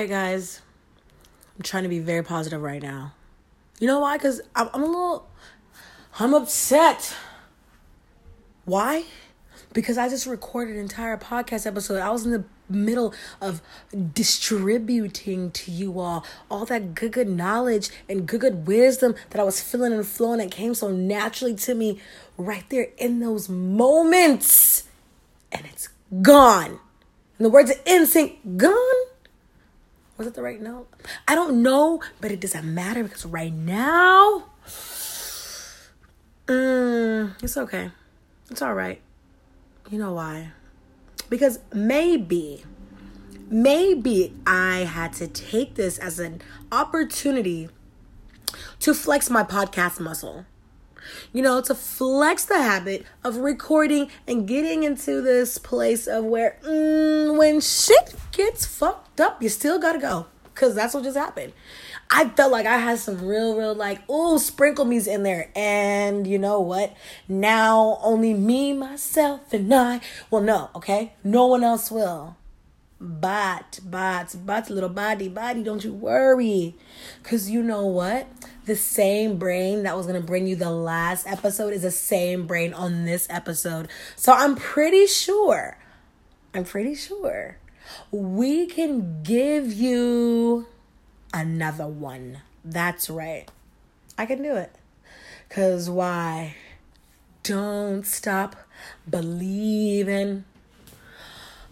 Hi, 0.00 0.06
guys. 0.06 0.62
I'm 1.54 1.62
trying 1.62 1.82
to 1.82 1.90
be 1.90 1.98
very 1.98 2.24
positive 2.24 2.62
right 2.62 2.82
now. 2.82 3.12
You 3.80 3.86
know 3.86 4.00
why? 4.00 4.16
Because 4.16 4.40
I'm, 4.56 4.70
I'm 4.72 4.82
a 4.82 4.86
little. 4.86 5.28
I'm 6.18 6.32
upset. 6.32 7.14
Why? 8.64 9.04
Because 9.74 9.98
I 9.98 10.08
just 10.08 10.24
recorded 10.24 10.76
an 10.76 10.80
entire 10.80 11.18
podcast 11.18 11.66
episode. 11.66 12.00
I 12.00 12.08
was 12.08 12.24
in 12.24 12.32
the 12.32 12.44
middle 12.70 13.12
of 13.42 13.60
distributing 14.14 15.50
to 15.50 15.70
you 15.70 16.00
all 16.00 16.24
all 16.50 16.64
that 16.64 16.94
good, 16.94 17.12
good 17.12 17.28
knowledge 17.28 17.90
and 18.08 18.26
good, 18.26 18.40
good 18.40 18.66
wisdom 18.66 19.14
that 19.28 19.38
I 19.38 19.44
was 19.44 19.60
feeling 19.60 19.92
and 19.92 20.06
flowing 20.06 20.38
that 20.38 20.50
came 20.50 20.74
so 20.74 20.90
naturally 20.90 21.54
to 21.56 21.74
me 21.74 22.00
right 22.38 22.64
there 22.70 22.88
in 22.96 23.20
those 23.20 23.50
moments. 23.50 24.84
And 25.52 25.66
it's 25.66 25.90
gone. 26.22 26.80
In 27.38 27.42
the 27.42 27.50
words 27.50 27.70
of 27.70 27.84
NSYNC, 27.84 28.56
gone. 28.56 29.09
Was 30.20 30.26
it 30.26 30.34
the 30.34 30.42
right 30.42 30.60
note? 30.60 30.86
I 31.26 31.34
don't 31.34 31.62
know, 31.62 32.02
but 32.20 32.30
it 32.30 32.42
doesn't 32.42 32.74
matter 32.74 33.02
because 33.02 33.24
right 33.24 33.50
now, 33.54 34.50
mm, 36.46 37.32
it's 37.42 37.56
okay. 37.56 37.90
It's 38.50 38.60
all 38.60 38.74
right. 38.74 39.00
You 39.88 39.98
know 39.98 40.12
why? 40.12 40.52
Because 41.30 41.60
maybe, 41.72 42.66
maybe 43.48 44.34
I 44.46 44.80
had 44.80 45.14
to 45.14 45.26
take 45.26 45.76
this 45.76 45.96
as 45.96 46.18
an 46.18 46.42
opportunity 46.70 47.70
to 48.80 48.92
flex 48.92 49.30
my 49.30 49.42
podcast 49.42 50.00
muscle. 50.00 50.44
You 51.32 51.42
know, 51.42 51.60
to 51.62 51.74
flex 51.74 52.44
the 52.44 52.60
habit 52.60 53.04
of 53.24 53.36
recording 53.36 54.10
and 54.26 54.46
getting 54.46 54.82
into 54.82 55.20
this 55.20 55.58
place 55.58 56.06
of 56.06 56.24
where 56.24 56.58
mm, 56.64 57.36
when 57.36 57.60
shit 57.60 58.14
gets 58.32 58.66
fucked 58.66 59.20
up, 59.20 59.42
you 59.42 59.48
still 59.48 59.78
gotta 59.78 59.98
go. 59.98 60.26
Cause 60.54 60.74
that's 60.74 60.92
what 60.92 61.04
just 61.04 61.16
happened. 61.16 61.52
I 62.10 62.28
felt 62.30 62.50
like 62.50 62.66
I 62.66 62.76
had 62.76 62.98
some 62.98 63.24
real, 63.24 63.56
real 63.56 63.74
like, 63.74 64.00
oh, 64.08 64.36
sprinkle 64.38 64.84
me's 64.84 65.06
in 65.06 65.22
there. 65.22 65.50
And 65.54 66.26
you 66.26 66.38
know 66.38 66.60
what? 66.60 66.94
Now 67.28 67.98
only 68.02 68.34
me, 68.34 68.72
myself, 68.72 69.52
and 69.52 69.72
I 69.72 70.00
will 70.30 70.40
know, 70.40 70.70
okay? 70.74 71.12
No 71.22 71.46
one 71.46 71.62
else 71.62 71.90
will. 71.90 72.36
But, 73.02 73.80
but, 73.82 74.36
but, 74.44 74.68
little 74.68 74.90
body, 74.90 75.28
body, 75.28 75.62
don't 75.62 75.82
you 75.82 75.94
worry. 75.94 76.76
Cause 77.22 77.48
you 77.48 77.62
know 77.62 77.86
what? 77.86 78.28
The 78.66 78.76
same 78.76 79.38
brain 79.38 79.84
that 79.84 79.96
was 79.96 80.06
gonna 80.06 80.20
bring 80.20 80.46
you 80.46 80.54
the 80.54 80.70
last 80.70 81.26
episode 81.26 81.72
is 81.72 81.80
the 81.80 81.90
same 81.90 82.46
brain 82.46 82.74
on 82.74 83.06
this 83.06 83.26
episode. 83.30 83.88
So 84.16 84.34
I'm 84.34 84.54
pretty 84.54 85.06
sure, 85.06 85.78
I'm 86.52 86.64
pretty 86.64 86.94
sure 86.94 87.56
we 88.10 88.66
can 88.66 89.22
give 89.22 89.72
you 89.72 90.66
another 91.32 91.86
one. 91.86 92.42
That's 92.62 93.08
right. 93.08 93.50
I 94.18 94.26
can 94.26 94.42
do 94.42 94.56
it. 94.56 94.74
Cause 95.48 95.88
why? 95.88 96.54
Don't 97.44 98.06
stop 98.06 98.56
believing. 99.08 100.44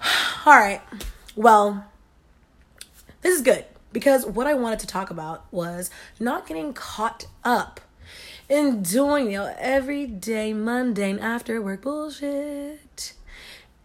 All 0.46 0.56
right. 0.56 0.80
Well, 1.38 1.84
this 3.22 3.36
is 3.36 3.42
good 3.42 3.64
because 3.92 4.26
what 4.26 4.48
I 4.48 4.54
wanted 4.54 4.80
to 4.80 4.88
talk 4.88 5.08
about 5.08 5.44
was 5.52 5.88
not 6.18 6.48
getting 6.48 6.72
caught 6.72 7.28
up 7.44 7.80
in 8.48 8.82
doing, 8.82 9.26
you 9.30 9.38
know, 9.38 9.54
everyday 9.56 10.52
mundane 10.52 11.20
after 11.20 11.62
work 11.62 11.82
bullshit 11.82 13.12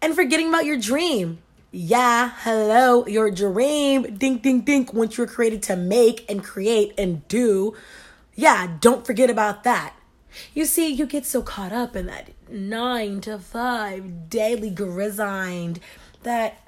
and 0.02 0.16
forgetting 0.16 0.48
about 0.48 0.64
your 0.64 0.76
dream. 0.76 1.38
Yeah, 1.70 2.32
hello, 2.38 3.06
your 3.06 3.30
dream. 3.30 4.16
Ding, 4.16 4.38
ding, 4.38 4.62
ding. 4.62 4.88
Once 4.92 5.16
you're 5.16 5.28
created 5.28 5.62
to 5.62 5.76
make 5.76 6.28
and 6.28 6.42
create 6.42 6.92
and 6.98 7.26
do, 7.28 7.76
yeah, 8.34 8.66
don't 8.80 9.06
forget 9.06 9.30
about 9.30 9.62
that. 9.62 9.94
You 10.54 10.64
see, 10.64 10.88
you 10.88 11.06
get 11.06 11.24
so 11.24 11.40
caught 11.40 11.72
up 11.72 11.94
in 11.94 12.06
that 12.06 12.30
nine 12.48 13.20
to 13.20 13.38
five 13.38 14.28
daily 14.28 14.70
grind 14.70 15.78
that 16.24 16.63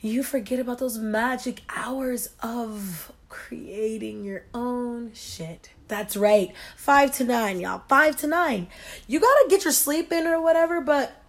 you 0.00 0.22
forget 0.22 0.60
about 0.60 0.78
those 0.78 0.98
magic 0.98 1.62
hours 1.74 2.30
of 2.40 3.12
creating 3.28 4.24
your 4.24 4.44
own 4.54 5.12
shit. 5.14 5.70
That's 5.88 6.16
right. 6.16 6.52
Five 6.76 7.12
to 7.16 7.24
nine, 7.24 7.60
y'all. 7.60 7.82
Five 7.88 8.16
to 8.18 8.26
nine. 8.26 8.68
You 9.06 9.20
gotta 9.20 9.46
get 9.48 9.64
your 9.64 9.72
sleep 9.72 10.12
in 10.12 10.26
or 10.26 10.40
whatever, 10.40 10.80
but 10.80 11.22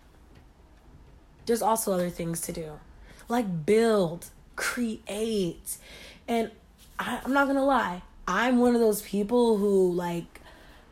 there's 1.46 1.62
also 1.62 1.94
other 1.94 2.10
things 2.10 2.42
to 2.42 2.52
do 2.52 2.80
like 3.30 3.66
build, 3.66 4.26
create. 4.56 5.78
And 6.28 6.52
I, 6.98 7.22
I'm 7.24 7.32
not 7.32 7.48
gonna 7.48 7.66
lie, 7.66 8.02
I'm 8.28 8.58
one 8.58 8.76
of 8.76 8.82
those 8.82 9.02
people 9.02 9.58
who 9.58 9.94
like 9.94 10.39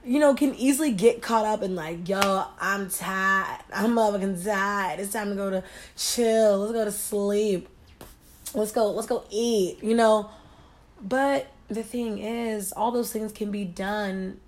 you 0.08 0.20
know, 0.20 0.34
can 0.34 0.56
easily 0.56 0.92
get 0.92 1.22
caught 1.22 1.46
up 1.46 1.62
in 1.62 1.76
like, 1.76 2.08
yo, 2.08 2.46
I'm 2.60 2.90
tired. 2.90 3.62
I'm 3.74 3.92
motherfucking 3.92 4.44
tired. 4.44 5.00
It's 5.00 5.14
time 5.14 5.30
to 5.30 5.36
go 5.36 5.50
to 5.50 5.64
chill. 5.96 6.60
Let's 6.60 6.74
go 6.74 6.86
to 6.86 6.92
sleep. 6.92 7.70
Let's 8.54 8.72
go, 8.72 8.92
let's 8.92 9.08
go 9.08 9.26
eat, 9.30 9.84
you 9.84 9.96
know. 9.96 10.30
But 11.02 11.48
the 11.68 11.84
thing 11.84 12.20
is, 12.20 12.72
all 12.72 12.92
those 12.92 13.12
things 13.12 13.32
can 13.32 13.52
be 13.52 13.66
done 13.66 14.40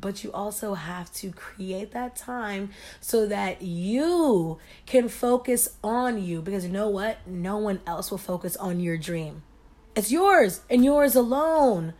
but 0.00 0.24
you 0.24 0.32
also 0.32 0.74
have 0.74 1.12
to 1.12 1.30
create 1.30 1.92
that 1.92 2.16
time 2.16 2.70
so 3.00 3.26
that 3.26 3.62
you 3.62 4.58
can 4.86 5.08
focus 5.08 5.68
on 5.82 6.22
you 6.22 6.42
because 6.42 6.64
you 6.64 6.72
know 6.72 6.88
what? 6.88 7.26
No 7.26 7.58
one 7.58 7.80
else 7.86 8.10
will 8.10 8.18
focus 8.18 8.56
on 8.56 8.80
your 8.80 8.96
dream. 8.96 9.42
It's 9.94 10.10
yours 10.10 10.60
and 10.68 10.84
yours 10.84 11.14
alone. 11.14 11.94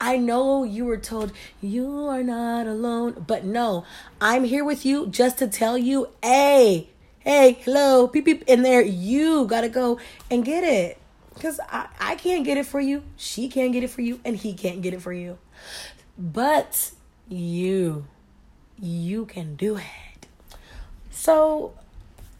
I 0.00 0.16
know 0.16 0.64
you 0.64 0.84
were 0.84 0.96
told 0.96 1.32
you 1.60 2.06
are 2.06 2.22
not 2.22 2.66
alone, 2.66 3.24
but 3.26 3.44
no, 3.44 3.84
I'm 4.20 4.44
here 4.44 4.64
with 4.64 4.84
you 4.84 5.06
just 5.06 5.38
to 5.38 5.48
tell 5.48 5.78
you, 5.78 6.08
hey, 6.22 6.88
hey, 7.20 7.58
hello, 7.60 8.08
peep, 8.08 8.24
peep, 8.24 8.44
in 8.46 8.62
there. 8.62 8.82
You 8.82 9.46
gotta 9.46 9.68
go 9.68 9.98
and 10.30 10.44
get 10.44 10.64
it. 10.64 10.98
Because 11.34 11.58
I, 11.68 11.88
I 11.98 12.14
can't 12.14 12.44
get 12.44 12.58
it 12.58 12.66
for 12.66 12.80
you, 12.80 13.02
she 13.16 13.48
can't 13.48 13.72
get 13.72 13.82
it 13.82 13.90
for 13.90 14.02
you, 14.02 14.20
and 14.24 14.36
he 14.36 14.54
can't 14.54 14.82
get 14.82 14.94
it 14.94 15.02
for 15.02 15.12
you. 15.12 15.38
But 16.16 16.92
you 17.28 18.06
you 18.80 19.24
can 19.26 19.56
do 19.56 19.76
it 19.76 20.26
so 21.10 21.72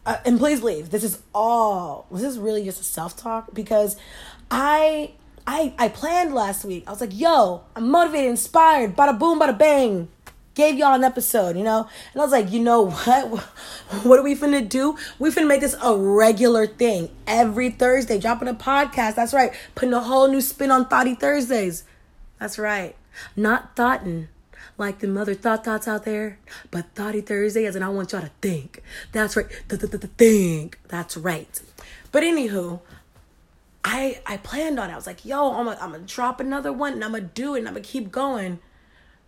uh, 0.05 0.17
and 0.25 0.37
please 0.37 0.61
leave 0.61 0.89
this 0.89 1.03
is 1.03 1.21
all 1.33 2.05
this 2.11 2.23
is 2.23 2.37
really 2.37 2.63
just 2.63 2.79
a 2.79 2.83
self-talk 2.83 3.53
because 3.53 3.97
i 4.51 5.11
i 5.47 5.73
i 5.77 5.87
planned 5.87 6.33
last 6.33 6.65
week. 6.65 6.83
I 6.87 6.91
was 6.91 7.01
like 7.01 7.17
yo 7.17 7.63
i'm 7.75 7.89
motivated 7.89 8.29
inspired 8.29 8.95
bada 8.95 9.17
boom 9.17 9.39
bada 9.39 9.57
bang. 9.57 10.09
Gave 10.53 10.77
y'all 10.77 10.93
an 10.93 11.03
episode 11.03 11.57
you 11.57 11.63
know? 11.63 11.87
And 12.13 12.21
i 12.21 12.23
was 12.23 12.31
like 12.31 12.51
you 12.51 12.59
know 12.59 12.87
what? 12.87 13.49
What 14.03 14.19
are 14.19 14.23
we 14.23 14.35
finna 14.35 14.67
do? 14.67 14.97
We 15.19 15.29
finna 15.29 15.47
make 15.47 15.61
this 15.61 15.75
a 15.81 15.95
regular 15.97 16.67
thing. 16.67 17.09
Every 17.27 17.69
thursday 17.69 18.19
dropping 18.19 18.47
a 18.47 18.53
podcast. 18.53 19.15
That's 19.15 19.33
right. 19.33 19.53
Putting 19.75 19.93
a 19.93 20.01
whole 20.01 20.27
new 20.27 20.41
spin 20.41 20.71
on 20.71 20.87
thoughty 20.87 21.15
thursdays. 21.15 21.83
That's 22.39 22.57
right. 22.57 22.95
Not 23.35 23.75
thoughtin 23.75 24.29
like 24.77 24.99
the 24.99 25.07
mother 25.07 25.33
thought 25.33 25.63
thoughts 25.63 25.87
out 25.87 26.03
there, 26.05 26.37
but 26.71 26.85
Thoughty 26.95 27.21
Thursday, 27.21 27.65
as 27.65 27.75
in 27.75 27.83
I 27.83 27.89
want 27.89 28.11
y'all 28.11 28.21
to 28.21 28.31
think. 28.41 28.81
That's 29.11 29.35
right. 29.37 29.47
Think. 30.17 30.79
That's 30.87 31.17
right. 31.17 31.61
But 32.11 32.23
anywho, 32.23 32.81
I 33.85 34.19
I 34.25 34.37
planned 34.37 34.79
on 34.79 34.89
it. 34.89 34.93
I 34.93 34.95
was 34.95 35.05
like, 35.05 35.23
yo, 35.23 35.53
I'm 35.53 35.65
gonna 35.65 35.77
I'm 35.79 35.91
gonna 35.91 36.03
drop 36.03 36.39
another 36.39 36.73
one 36.73 36.93
and 36.93 37.03
I'm 37.03 37.11
gonna 37.11 37.23
do 37.23 37.53
it 37.55 37.59
and 37.59 37.67
I'm 37.67 37.75
gonna 37.75 37.85
keep 37.85 38.11
going. 38.11 38.59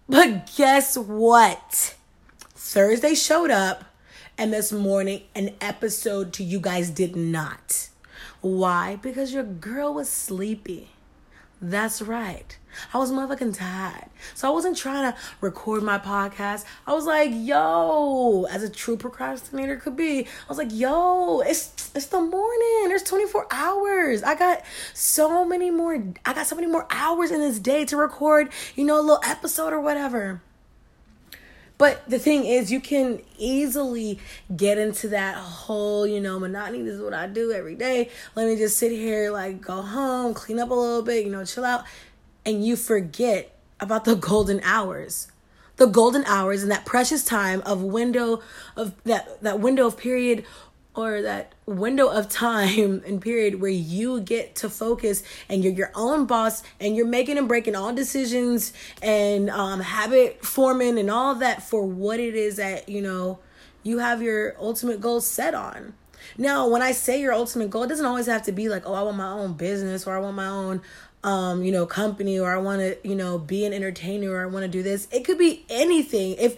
But 0.09 0.50
guess 0.57 0.97
what? 0.97 1.95
Thursday 2.56 3.13
showed 3.13 3.51
up, 3.51 3.85
and 4.38 4.51
this 4.51 4.72
morning 4.72 5.23
an 5.35 5.56
episode 5.62 6.34
to 6.34 6.44
you 6.44 6.59
guys 6.59 6.90
did 6.90 7.16
not. 7.16 7.90
Why? 8.41 8.95
Because 8.95 9.31
your 9.31 9.44
girl 9.44 9.94
was 9.94 10.09
sleepy. 10.09 10.89
That's 11.62 12.01
right. 12.01 12.57
I 12.94 13.00
was 13.00 13.12
motherfucking 13.12 13.57
tired. 13.57 14.09
So 14.36 14.48
I 14.48 14.51
wasn't 14.51 14.77
trying 14.77 15.12
to 15.12 15.18
record 15.42 15.81
my 15.81 15.98
podcast. 15.98 16.65
I 16.86 16.94
was 16.94 17.06
like, 17.06 17.31
yo, 17.33 18.45
as 18.51 18.62
a 18.62 18.69
true 18.69 18.98
procrastinator 18.98 19.77
could 19.77 19.95
be, 19.95 20.21
I 20.21 20.48
was 20.48 20.59
like, 20.59 20.71
yo, 20.71 21.39
it's 21.39 21.92
it's 21.95 22.07
the 22.07 22.21
morning. 22.21 22.89
There's 22.89 23.04
24 23.04 23.48
hours. 23.50 24.21
I 24.21 24.36
got 24.36 24.63
so 24.94 25.44
many 25.45 25.71
more 25.71 25.95
I 26.25 26.33
got 26.33 26.45
so 26.45 26.56
many 26.56 26.68
more 26.68 26.86
hours 26.92 27.31
in 27.31 27.39
this 27.39 27.57
day 27.57 27.86
to 27.86 27.98
record, 27.98 28.51
you 28.75 28.86
know, 28.86 29.00
a 29.00 29.01
little 29.01 29.21
episode 29.24 29.74
or 29.74 29.81
whatever. 29.81 30.42
But 31.77 32.09
the 32.09 32.18
thing 32.18 32.45
is, 32.45 32.71
you 32.71 32.79
can 32.79 33.21
easily 33.38 34.19
get 34.56 34.77
into 34.77 35.09
that 35.09 35.35
whole, 35.35 36.07
you 36.07 36.19
know, 36.19 36.39
monotony. 36.39 36.81
This 36.81 36.95
is 36.95 37.01
what 37.01 37.13
I 37.13 37.27
do 37.27 37.51
every 37.51 37.75
day. 37.75 38.09
Let 38.35 38.47
me 38.47 38.56
just 38.56 38.77
sit 38.77 38.91
here, 38.91 39.31
like, 39.31 39.62
go 39.62 39.81
home, 39.81 40.33
clean 40.33 40.59
up 40.59 40.71
a 40.71 40.74
little 40.74 41.03
bit, 41.03 41.25
you 41.25 41.31
know, 41.31 41.45
chill 41.45 41.65
out. 41.65 41.83
And 42.45 42.65
you 42.65 42.75
forget 42.75 43.56
about 43.79 44.06
the 44.06 44.15
golden 44.15 44.59
hours. 44.63 45.31
The 45.75 45.85
golden 45.85 46.25
hours 46.25 46.63
and 46.63 46.71
that 46.71 46.85
precious 46.85 47.24
time 47.24 47.62
of 47.63 47.83
window 47.83 48.41
of 48.75 48.95
that 49.03 49.44
that 49.44 49.59
window 49.59 49.85
of 49.85 49.95
period 49.95 50.44
or 50.98 51.22
that 51.22 51.54
window 51.66 52.08
of 52.08 52.28
time 52.28 53.04
and 53.08 53.22
period 53.22 53.62
where 53.62 53.70
you 53.70 54.20
get 54.20 54.56
to 54.56 54.70
focus 54.70 55.24
and 55.48 55.64
you're 55.64 55.74
your 55.74 55.92
own 55.96 56.26
boss 56.26 56.64
and 56.80 56.96
you're 56.96 57.08
making 57.08 57.38
and 57.38 57.48
breaking 57.48 57.76
all 57.76 57.94
decisions 57.94 58.74
and 59.02 59.50
um, 59.50 59.80
habit 59.80 60.44
forming 60.44 60.98
and 60.98 61.12
all 61.12 61.36
that 61.36 61.62
for 61.62 61.86
what 61.86 62.20
it 62.20 62.36
is 62.36 62.58
that 62.58 62.90
you 62.90 63.02
know 63.02 63.40
you 63.84 64.00
have 64.00 64.22
your 64.22 64.56
ultimate 64.60 65.00
goal 65.00 65.22
set 65.22 65.54
on 65.54 65.94
now 66.38 66.68
when 66.68 66.82
i 66.82 66.92
say 66.92 67.22
your 67.22 67.34
ultimate 67.34 67.70
goal 67.70 67.84
it 67.84 67.88
doesn't 67.88 68.06
always 68.06 68.26
have 68.26 68.42
to 68.42 68.52
be 68.52 68.68
like 68.68 68.84
oh 68.86 68.94
i 68.94 69.02
want 69.02 69.16
my 69.16 69.30
own 69.30 69.54
business 69.54 70.08
or 70.08 70.18
i 70.18 70.20
want 70.20 70.36
my 70.36 70.48
own 70.48 70.82
um, 71.24 71.64
you 71.64 71.72
know, 71.72 71.86
company 71.86 72.40
or 72.40 72.52
I 72.52 72.58
want 72.58 72.80
to, 72.80 72.98
you 73.04 73.16
know, 73.16 73.38
be 73.38 73.66
an 73.66 73.74
entertainer 73.74 74.32
or 74.32 74.44
I 74.44 74.46
want 74.46 74.64
to 74.64 74.70
do 74.70 74.84
this. 74.84 75.08
It 75.12 75.26
could 75.26 75.38
be 75.38 75.66
anything. 75.68 76.36
If 76.40 76.56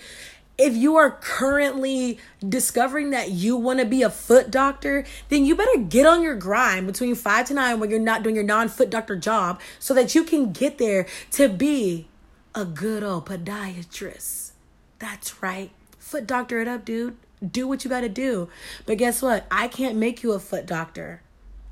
if 0.59 0.75
you 0.75 0.97
are 0.97 1.11
currently 1.21 2.19
discovering 2.47 3.11
that 3.11 3.31
you 3.31 3.55
want 3.55 3.79
to 3.79 3.85
be 3.85 4.03
a 4.03 4.09
foot 4.09 4.51
doctor, 4.51 5.05
then 5.29 5.45
you 5.45 5.55
better 5.55 5.79
get 5.79 6.05
on 6.05 6.21
your 6.21 6.35
grind 6.35 6.85
between 6.85 7.15
5 7.15 7.47
to 7.47 7.53
9 7.53 7.79
when 7.79 7.89
you're 7.89 7.99
not 7.99 8.23
doing 8.23 8.35
your 8.35 8.43
non-foot 8.43 8.89
doctor 8.89 9.15
job 9.15 9.61
so 9.79 9.93
that 9.93 10.13
you 10.13 10.25
can 10.25 10.51
get 10.51 10.77
there 10.77 11.07
to 11.31 11.47
be 11.47 12.07
a 12.53 12.65
good 12.65 13.03
old 13.03 13.25
podiatrist. 13.25 14.51
That's 14.99 15.41
right. 15.41 15.71
Foot 15.97 16.27
doctor 16.27 16.59
it 16.59 16.67
up, 16.67 16.83
dude. 16.83 17.15
Do 17.45 17.65
what 17.65 17.85
you 17.85 17.89
got 17.89 18.01
to 18.01 18.09
do. 18.09 18.49
But 18.85 18.97
guess 18.97 19.21
what? 19.21 19.47
I 19.49 19.69
can't 19.69 19.95
make 19.95 20.23
you 20.23 20.33
a 20.33 20.39
foot 20.39 20.65
doctor. 20.65 21.21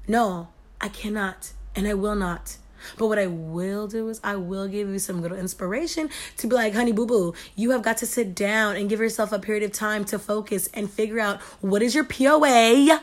No, 0.07 0.47
I 0.79 0.87
cannot 0.87 1.51
and 1.75 1.87
I 1.87 1.93
will 1.93 2.15
not. 2.15 2.55
But 2.97 3.07
what 3.07 3.19
I 3.19 3.27
will 3.27 3.87
do 3.87 4.09
is 4.09 4.19
I 4.23 4.35
will 4.35 4.67
give 4.67 4.89
you 4.89 4.99
some 4.99 5.21
little 5.21 5.37
inspiration 5.37 6.09
to 6.37 6.47
be 6.47 6.55
like, 6.55 6.73
honey 6.73 6.91
boo 6.91 7.05
boo, 7.05 7.33
you 7.55 7.71
have 7.71 7.81
got 7.81 7.97
to 7.97 8.05
sit 8.05 8.35
down 8.35 8.75
and 8.75 8.89
give 8.89 8.99
yourself 8.99 9.31
a 9.31 9.39
period 9.39 9.63
of 9.63 9.71
time 9.71 10.05
to 10.05 10.19
focus 10.19 10.69
and 10.73 10.89
figure 10.89 11.19
out 11.19 11.41
what 11.61 11.81
is 11.81 11.95
your 11.95 12.03
POA, 12.03 12.99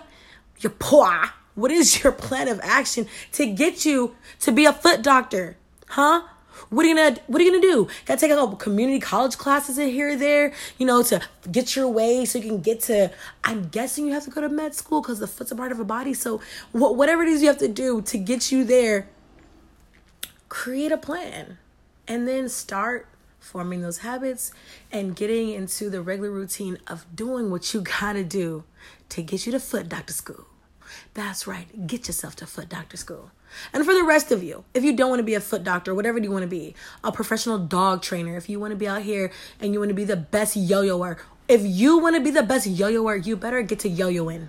your 0.61 0.73
POA, 0.79 1.33
what 1.55 1.71
is 1.71 2.03
your 2.03 2.13
plan 2.13 2.49
of 2.49 2.61
action 2.63 3.07
to 3.33 3.47
get 3.47 3.85
you 3.85 4.15
to 4.41 4.53
be 4.53 4.65
a 4.65 4.73
foot 4.73 5.03
doctor, 5.03 5.57
huh? 5.89 6.23
What 6.71 6.85
are 6.87 6.89
you 6.89 6.97
gonna 6.97 7.17
What 7.27 7.41
are 7.41 7.45
you 7.45 7.53
gonna 7.53 7.63
do? 7.63 7.89
Gotta 8.07 8.21
take 8.21 8.31
a 8.31 8.35
couple 8.35 8.57
community 8.57 9.01
college 9.01 9.37
classes 9.39 9.79
in 9.79 9.91
here 9.91 10.11
or 10.11 10.17
there, 10.17 10.53
you 10.79 10.87
know, 10.87 11.03
to 11.05 11.21
get 11.51 11.77
your 11.77 11.89
way 11.89 12.25
so 12.25 12.39
you 12.39 12.49
can 12.49 12.61
get 12.61 12.81
to. 12.83 13.11
I'm 13.43 13.69
guessing 13.69 14.07
you 14.07 14.13
have 14.13 14.25
to 14.25 14.31
go 14.31 14.41
to 14.41 14.49
med 14.49 14.75
school 14.75 15.01
because 15.01 15.19
the 15.19 15.27
foot's 15.27 15.53
a 15.53 15.57
part 15.57 15.73
of 15.73 15.81
a 15.81 15.85
body. 15.85 16.15
So 16.15 16.41
whatever 16.73 17.23
it 17.23 17.29
is 17.29 17.43
you 17.43 17.49
have 17.49 17.59
to 17.59 17.69
do 17.69 18.03
to 18.03 18.19
get 18.19 18.51
you 18.51 18.65
there 18.65 19.09
create 20.55 20.93
a 20.93 20.97
plan 20.97 21.59
and 22.07 22.29
then 22.29 22.49
start 22.49 23.09
forming 23.41 23.83
those 23.83 23.99
habits 23.99 24.53
and 24.93 25.17
getting 25.17 25.51
into 25.51 25.91
the 25.91 26.01
regular 26.01 26.31
routine 26.31 26.79
of 26.87 27.05
doing 27.15 27.51
what 27.51 27.75
you 27.75 27.81
gotta 28.01 28.23
do 28.23 28.63
to 29.09 29.21
get 29.21 29.45
you 29.45 29.51
to 29.51 29.59
foot 29.59 29.89
doctor 29.89 30.13
school. 30.13 30.47
That's 31.13 31.49
right, 31.49 31.89
get 31.89 32.07
yourself 32.07 32.37
to 32.37 32.47
foot 32.47 32.69
doctor 32.69 32.97
school. 32.97 33.33
And 33.73 33.85
for 33.85 33.93
the 33.93 34.05
rest 34.05 34.31
of 34.31 34.45
you, 34.45 34.63
if 34.75 34.85
you 34.85 34.97
don't 34.97 35.11
want 35.11 35.19
to 35.19 35.25
be 35.25 35.35
a 35.35 35.41
foot 35.41 35.65
doctor, 35.65 35.93
whatever 35.93 36.19
you 36.19 36.31
want 36.31 36.45
to 36.45 36.49
be, 36.49 36.77
a 37.03 37.11
professional 37.11 37.59
dog 37.59 38.01
trainer, 38.01 38.37
if 38.37 38.49
you 38.49 38.61
want 38.61 38.71
to 38.71 38.77
be 38.77 38.87
out 38.87 39.03
here 39.03 39.33
and 39.59 39.73
you 39.73 39.81
want 39.81 39.89
to 39.89 39.95
be 39.95 40.05
the 40.05 40.17
best 40.17 40.55
yo-yoer, 40.55 41.19
if 41.49 41.63
you 41.65 41.99
want 41.99 42.15
to 42.15 42.23
be 42.23 42.31
the 42.31 42.45
best 42.45 42.69
yo-yoer, 42.69 43.17
you 43.17 43.37
better 43.37 43.61
get 43.63 43.81
to 43.81 43.89
yo-yoing. 43.89 44.47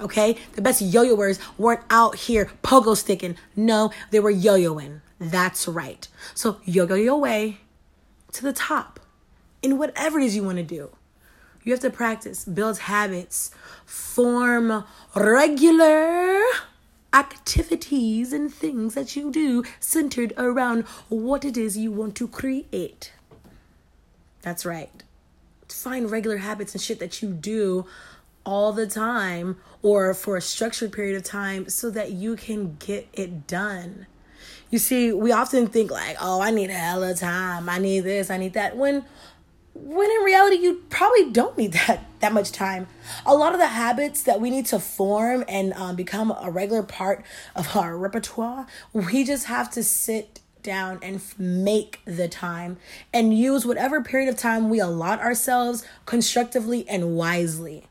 Okay? 0.00 0.36
The 0.54 0.62
best 0.62 0.82
yo-yoers 0.82 1.38
weren't 1.56 1.82
out 1.88 2.16
here 2.16 2.50
pogo 2.64 2.96
sticking. 2.96 3.36
No, 3.54 3.92
they 4.10 4.18
were 4.18 4.30
yo-yoing. 4.30 5.02
That's 5.18 5.66
right. 5.66 6.06
So 6.34 6.60
yo 6.64 6.86
go 6.86 6.94
your 6.94 7.18
way 7.18 7.58
to 8.32 8.42
the 8.42 8.52
top 8.52 9.00
in 9.62 9.78
whatever 9.78 10.18
it 10.18 10.24
is 10.24 10.36
you 10.36 10.44
want 10.44 10.58
to 10.58 10.64
do. 10.64 10.90
You 11.64 11.72
have 11.72 11.80
to 11.80 11.90
practice, 11.90 12.44
build 12.44 12.78
habits, 12.78 13.50
form 13.84 14.84
regular 15.14 16.40
activities 17.12 18.32
and 18.32 18.52
things 18.52 18.94
that 18.94 19.16
you 19.16 19.32
do 19.32 19.64
centered 19.80 20.32
around 20.36 20.82
what 21.08 21.44
it 21.44 21.56
is 21.56 21.76
you 21.76 21.90
want 21.90 22.14
to 22.16 22.28
create. 22.28 23.12
That's 24.42 24.64
right. 24.64 25.02
Find 25.68 26.10
regular 26.10 26.36
habits 26.36 26.74
and 26.74 26.80
shit 26.80 27.00
that 27.00 27.22
you 27.22 27.30
do 27.30 27.86
all 28.44 28.72
the 28.72 28.86
time 28.86 29.56
or 29.82 30.14
for 30.14 30.36
a 30.36 30.40
structured 30.40 30.92
period 30.92 31.16
of 31.16 31.24
time 31.24 31.68
so 31.68 31.90
that 31.90 32.12
you 32.12 32.36
can 32.36 32.76
get 32.78 33.08
it 33.12 33.46
done. 33.46 34.06
You 34.70 34.78
see, 34.78 35.12
we 35.12 35.32
often 35.32 35.68
think 35.68 35.90
like, 35.90 36.16
oh, 36.20 36.40
I 36.40 36.50
need 36.50 36.70
a 36.70 36.74
hell 36.74 37.04
of 37.04 37.18
time. 37.18 37.68
I 37.68 37.78
need 37.78 38.00
this, 38.00 38.30
I 38.30 38.36
need 38.36 38.54
that. 38.54 38.76
When 38.76 39.04
when 39.78 40.10
in 40.10 40.24
reality 40.24 40.56
you 40.56 40.82
probably 40.88 41.30
don't 41.30 41.56
need 41.58 41.72
that 41.86 42.04
that 42.20 42.32
much 42.32 42.50
time 42.50 42.86
a 43.24 43.34
lot 43.34 43.52
of 43.52 43.60
the 43.60 43.66
habits 43.66 44.22
that 44.22 44.40
we 44.40 44.50
need 44.50 44.66
to 44.66 44.78
form 44.78 45.44
and 45.48 45.72
um, 45.74 45.94
become 45.94 46.34
a 46.40 46.50
regular 46.50 46.82
part 46.82 47.24
of 47.54 47.76
our 47.76 47.96
repertoire 47.96 48.66
we 48.92 49.22
just 49.22 49.46
have 49.46 49.70
to 49.70 49.82
sit 49.82 50.40
down 50.62 50.98
and 51.02 51.20
make 51.38 52.00
the 52.04 52.26
time 52.26 52.76
and 53.12 53.36
use 53.38 53.64
whatever 53.64 54.02
period 54.02 54.28
of 54.28 54.36
time 54.36 54.68
we 54.68 54.80
allot 54.80 55.20
ourselves 55.20 55.86
constructively 56.06 56.88
and 56.88 57.16
wisely 57.16 57.84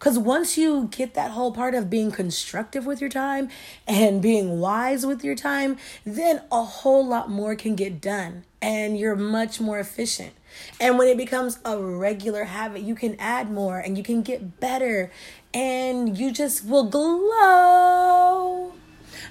because 0.00 0.18
once 0.18 0.56
you 0.56 0.88
get 0.90 1.12
that 1.12 1.32
whole 1.32 1.52
part 1.52 1.74
of 1.74 1.90
being 1.90 2.10
constructive 2.10 2.86
with 2.86 3.02
your 3.02 3.10
time 3.10 3.50
and 3.86 4.22
being 4.22 4.58
wise 4.58 5.04
with 5.04 5.22
your 5.22 5.34
time, 5.34 5.76
then 6.06 6.40
a 6.50 6.64
whole 6.64 7.06
lot 7.06 7.28
more 7.28 7.54
can 7.54 7.74
get 7.74 8.00
done 8.00 8.44
and 8.62 8.98
you're 8.98 9.14
much 9.14 9.60
more 9.60 9.78
efficient. 9.78 10.32
And 10.80 10.96
when 10.96 11.06
it 11.06 11.18
becomes 11.18 11.58
a 11.66 11.76
regular 11.76 12.44
habit, 12.44 12.80
you 12.80 12.94
can 12.94 13.14
add 13.18 13.50
more 13.50 13.78
and 13.78 13.98
you 13.98 14.02
can 14.02 14.22
get 14.22 14.58
better 14.58 15.12
and 15.52 16.16
you 16.16 16.32
just 16.32 16.64
will 16.64 16.84
glow. 16.84 18.72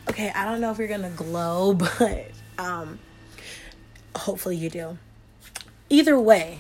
Okay, 0.08 0.32
I 0.36 0.46
don't 0.46 0.62
know 0.62 0.70
if 0.70 0.78
you're 0.78 0.88
gonna 0.88 1.10
glow, 1.10 1.74
but 2.00 2.30
um, 2.60 3.00
hopefully 4.16 4.56
you 4.56 4.70
do. 4.70 5.00
Either 5.90 6.20
way, 6.20 6.60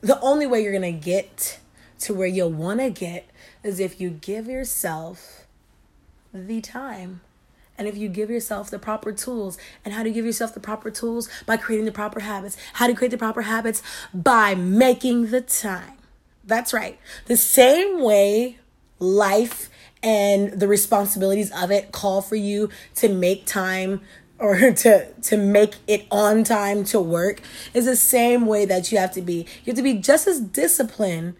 the 0.00 0.18
only 0.22 0.46
way 0.46 0.62
you're 0.62 0.72
gonna 0.72 0.90
get 0.90 1.58
to 1.98 2.14
where 2.14 2.26
you'll 2.26 2.50
wanna 2.50 2.88
get 2.88 3.28
is 3.62 3.80
if 3.80 4.00
you 4.00 4.10
give 4.10 4.46
yourself 4.46 5.46
the 6.32 6.60
time. 6.60 7.20
And 7.78 7.88
if 7.88 7.96
you 7.96 8.08
give 8.08 8.30
yourself 8.30 8.70
the 8.70 8.78
proper 8.78 9.12
tools 9.12 9.58
and 9.84 9.94
how 9.94 10.02
to 10.02 10.10
give 10.10 10.24
yourself 10.24 10.54
the 10.54 10.60
proper 10.60 10.90
tools? 10.90 11.28
By 11.46 11.56
creating 11.56 11.86
the 11.86 11.92
proper 11.92 12.20
habits. 12.20 12.56
How 12.74 12.86
to 12.86 12.94
create 12.94 13.10
the 13.10 13.18
proper 13.18 13.42
habits? 13.42 13.82
By 14.12 14.54
making 14.54 15.30
the 15.30 15.40
time. 15.40 15.94
That's 16.44 16.72
right. 16.72 16.98
The 17.26 17.36
same 17.36 18.02
way 18.02 18.58
life 18.98 19.70
and 20.02 20.52
the 20.52 20.68
responsibilities 20.68 21.50
of 21.52 21.70
it 21.70 21.92
call 21.92 22.22
for 22.22 22.36
you 22.36 22.68
to 22.96 23.08
make 23.08 23.46
time 23.46 24.00
or 24.38 24.56
to 24.72 25.12
to 25.12 25.36
make 25.36 25.76
it 25.86 26.06
on 26.10 26.44
time 26.44 26.84
to 26.84 27.00
work 27.00 27.40
is 27.72 27.86
the 27.86 27.96
same 27.96 28.46
way 28.46 28.64
that 28.64 28.92
you 28.92 28.98
have 28.98 29.12
to 29.12 29.22
be. 29.22 29.46
You 29.64 29.72
have 29.72 29.76
to 29.76 29.82
be 29.82 29.94
just 29.94 30.26
as 30.26 30.40
disciplined 30.40 31.36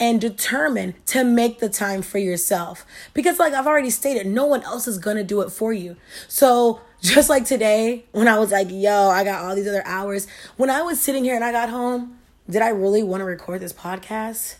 and 0.00 0.20
determined 0.20 0.94
to 1.06 1.24
make 1.24 1.58
the 1.58 1.68
time 1.68 2.02
for 2.02 2.18
yourself. 2.18 2.86
Because, 3.14 3.38
like 3.38 3.52
I've 3.52 3.66
already 3.66 3.90
stated, 3.90 4.26
no 4.26 4.46
one 4.46 4.62
else 4.62 4.86
is 4.86 4.98
gonna 4.98 5.24
do 5.24 5.40
it 5.40 5.50
for 5.50 5.72
you. 5.72 5.96
So, 6.28 6.80
just 7.02 7.28
like 7.28 7.44
today, 7.44 8.04
when 8.12 8.28
I 8.28 8.38
was 8.38 8.52
like, 8.52 8.68
yo, 8.70 9.08
I 9.08 9.24
got 9.24 9.44
all 9.44 9.54
these 9.54 9.68
other 9.68 9.86
hours, 9.86 10.26
when 10.56 10.70
I 10.70 10.82
was 10.82 11.00
sitting 11.00 11.24
here 11.24 11.34
and 11.34 11.44
I 11.44 11.52
got 11.52 11.68
home, 11.68 12.18
did 12.48 12.62
I 12.62 12.68
really 12.68 13.02
wanna 13.02 13.24
record 13.24 13.60
this 13.60 13.72
podcast? 13.72 14.56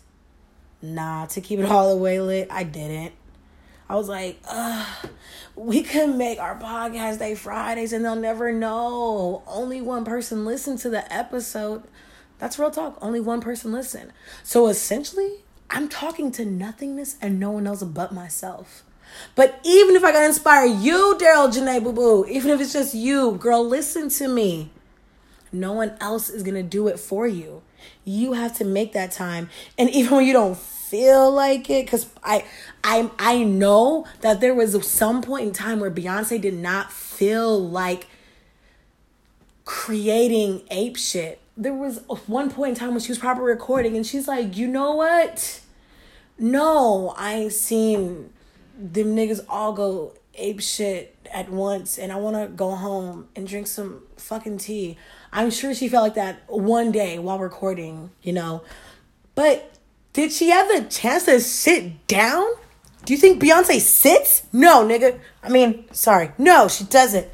Nah, 0.80 1.26
to 1.26 1.40
keep 1.40 1.58
it 1.58 1.64
all 1.70 1.90
the 1.94 2.00
way 2.00 2.20
lit, 2.20 2.48
I 2.50 2.64
didn't. 2.64 3.12
I 3.90 3.96
was 3.96 4.08
like, 4.08 4.38
ugh, 4.46 5.08
we 5.56 5.82
could 5.82 6.14
make 6.14 6.38
our 6.38 6.58
podcast 6.58 7.20
day 7.20 7.34
Fridays 7.34 7.94
and 7.94 8.04
they'll 8.04 8.16
never 8.16 8.52
know. 8.52 9.42
Only 9.46 9.80
one 9.80 10.04
person 10.04 10.44
listened 10.44 10.78
to 10.80 10.90
the 10.90 11.10
episode. 11.12 11.84
That's 12.38 12.58
real 12.58 12.70
talk. 12.70 12.98
Only 13.00 13.20
one 13.20 13.40
person 13.40 13.72
listen. 13.72 14.12
So 14.42 14.68
essentially, 14.68 15.44
I'm 15.70 15.88
talking 15.88 16.30
to 16.32 16.44
nothingness 16.44 17.16
and 17.20 17.38
no 17.38 17.50
one 17.50 17.66
else 17.66 17.82
but 17.82 18.12
myself. 18.12 18.84
But 19.34 19.58
even 19.64 19.96
if 19.96 20.04
I 20.04 20.12
can 20.12 20.24
inspire 20.24 20.66
you, 20.66 21.16
Daryl 21.18 21.52
Janae 21.52 21.82
Boo 21.82 21.92
Boo, 21.92 22.26
even 22.26 22.50
if 22.50 22.60
it's 22.60 22.72
just 22.72 22.94
you, 22.94 23.32
girl, 23.32 23.66
listen 23.66 24.08
to 24.10 24.28
me. 24.28 24.70
No 25.50 25.72
one 25.72 25.96
else 26.00 26.28
is 26.28 26.42
gonna 26.42 26.62
do 26.62 26.88
it 26.88 27.00
for 27.00 27.26
you. 27.26 27.62
You 28.04 28.34
have 28.34 28.56
to 28.58 28.64
make 28.64 28.92
that 28.92 29.12
time. 29.12 29.48
And 29.78 29.88
even 29.90 30.16
when 30.16 30.26
you 30.26 30.32
don't 30.32 30.56
feel 30.56 31.30
like 31.30 31.70
it, 31.70 31.86
because 31.86 32.06
I 32.22 32.44
I 32.84 33.10
I 33.18 33.44
know 33.44 34.06
that 34.20 34.40
there 34.40 34.54
was 34.54 34.86
some 34.86 35.22
point 35.22 35.46
in 35.46 35.52
time 35.52 35.80
where 35.80 35.90
Beyonce 35.90 36.40
did 36.40 36.54
not 36.54 36.92
feel 36.92 37.58
like 37.58 38.08
creating 39.64 40.62
ape 40.70 40.96
shit 40.96 41.40
there 41.58 41.74
was 41.74 42.00
one 42.26 42.50
point 42.50 42.70
in 42.70 42.74
time 42.76 42.90
when 42.90 43.00
she 43.00 43.10
was 43.10 43.18
proper 43.18 43.42
recording 43.42 43.96
and 43.96 44.06
she's 44.06 44.28
like, 44.28 44.56
you 44.56 44.68
know 44.68 44.94
what? 44.94 45.60
No, 46.38 47.14
I 47.16 47.32
ain't 47.34 47.52
seen 47.52 48.32
them 48.78 49.16
niggas 49.16 49.44
all 49.48 49.72
go 49.72 50.14
ape 50.34 50.60
shit 50.60 51.16
at 51.32 51.50
once 51.50 51.98
and 51.98 52.12
I 52.12 52.16
wanna 52.16 52.46
go 52.46 52.70
home 52.76 53.28
and 53.34 53.46
drink 53.46 53.66
some 53.66 54.04
fucking 54.16 54.58
tea. 54.58 54.96
I'm 55.32 55.50
sure 55.50 55.74
she 55.74 55.88
felt 55.88 56.04
like 56.04 56.14
that 56.14 56.44
one 56.46 56.92
day 56.92 57.18
while 57.18 57.40
recording, 57.40 58.10
you 58.22 58.32
know. 58.32 58.62
But 59.34 59.74
did 60.12 60.32
she 60.32 60.50
have 60.50 60.68
the 60.68 60.88
chance 60.88 61.24
to 61.24 61.40
sit 61.40 62.06
down 62.06 62.46
Do 63.04 63.14
you 63.14 63.18
think 63.18 63.42
Beyonce 63.42 63.80
sits? 63.80 64.42
No, 64.52 64.84
nigga. 64.84 65.18
I 65.42 65.48
mean, 65.48 65.86
sorry. 65.92 66.32
No, 66.36 66.68
she 66.68 66.84
doesn't. 66.84 67.26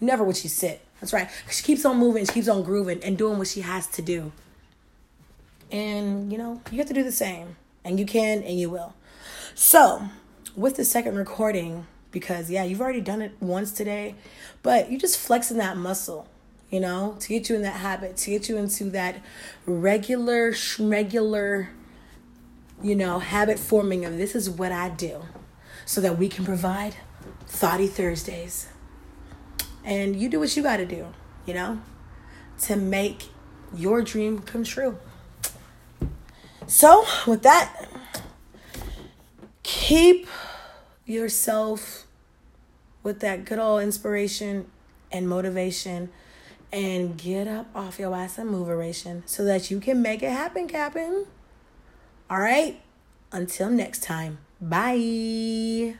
Never 0.00 0.22
would 0.22 0.36
she 0.36 0.48
sit. 0.48 0.85
That's 1.00 1.12
right. 1.12 1.28
She 1.50 1.62
keeps 1.62 1.84
on 1.84 1.98
moving, 1.98 2.24
she 2.24 2.32
keeps 2.32 2.48
on 2.48 2.62
grooving 2.62 3.02
and 3.02 3.18
doing 3.18 3.38
what 3.38 3.48
she 3.48 3.60
has 3.60 3.86
to 3.88 4.02
do. 4.02 4.32
And, 5.70 6.32
you 6.32 6.38
know, 6.38 6.60
you 6.70 6.78
have 6.78 6.88
to 6.88 6.94
do 6.94 7.02
the 7.02 7.12
same. 7.12 7.56
And 7.84 8.00
you 8.00 8.06
can 8.06 8.42
and 8.42 8.58
you 8.58 8.70
will. 8.70 8.94
So, 9.54 10.08
with 10.56 10.76
the 10.76 10.84
second 10.84 11.16
recording, 11.16 11.86
because 12.10 12.50
yeah, 12.50 12.64
you've 12.64 12.80
already 12.80 13.00
done 13.00 13.20
it 13.22 13.32
once 13.40 13.72
today, 13.72 14.14
but 14.62 14.90
you 14.90 14.98
just 14.98 15.18
flexing 15.18 15.58
that 15.58 15.76
muscle, 15.76 16.26
you 16.70 16.80
know, 16.80 17.16
to 17.20 17.28
get 17.28 17.48
you 17.48 17.56
in 17.56 17.62
that 17.62 17.80
habit, 17.80 18.16
to 18.18 18.30
get 18.30 18.48
you 18.48 18.56
into 18.56 18.84
that 18.90 19.22
regular, 19.66 20.54
regular, 20.78 21.70
you 22.82 22.94
know, 22.94 23.18
habit 23.18 23.58
forming 23.58 24.04
of 24.04 24.16
this 24.16 24.34
is 24.34 24.48
what 24.48 24.72
I 24.72 24.88
do 24.88 25.22
so 25.84 26.00
that 26.00 26.18
we 26.18 26.28
can 26.28 26.44
provide 26.44 26.96
Thoughty 27.46 27.86
Thursdays. 27.86 28.68
And 29.86 30.14
you 30.16 30.28
do 30.28 30.40
what 30.40 30.54
you 30.54 30.62
got 30.62 30.76
to 30.76 30.84
do, 30.84 31.06
you 31.46 31.54
know, 31.54 31.80
to 32.62 32.76
make 32.76 33.28
your 33.74 34.02
dream 34.02 34.40
come 34.40 34.64
true. 34.64 34.98
So, 36.66 37.06
with 37.26 37.42
that, 37.42 37.88
keep 39.62 40.26
yourself 41.06 42.06
with 43.02 43.20
that 43.20 43.44
good 43.44 43.60
old 43.60 43.82
inspiration 43.82 44.68
and 45.12 45.28
motivation 45.28 46.10
and 46.72 47.16
get 47.16 47.46
up 47.46 47.68
off 47.74 47.98
your 47.98 48.14
ass 48.14 48.38
and 48.38 48.50
move 48.50 48.68
operation 48.68 49.22
so 49.26 49.44
that 49.44 49.70
you 49.70 49.78
can 49.78 50.02
make 50.02 50.22
it 50.22 50.32
happen, 50.32 50.66
Captain. 50.66 51.26
All 52.28 52.40
right. 52.40 52.80
Until 53.30 53.70
next 53.70 54.02
time. 54.02 54.38
Bye. 54.60 55.94